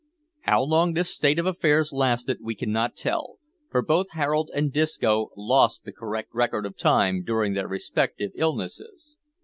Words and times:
How 0.45 0.63
long 0.63 0.93
this 0.93 1.13
state 1.13 1.37
of 1.37 1.45
affairs 1.45 1.93
lasted 1.93 2.39
we 2.41 2.55
cannot 2.55 2.95
tell, 2.95 3.37
for 3.69 3.83
both 3.83 4.07
Harold 4.13 4.49
and 4.51 4.73
Disco 4.73 5.29
lost 5.37 5.83
the 5.83 5.93
correct 5.93 6.33
record 6.33 6.65
of 6.65 6.75
time 6.75 7.21
during 7.23 7.53
their 7.53 7.67
respective 7.67 8.31
illnesses. 8.33 9.17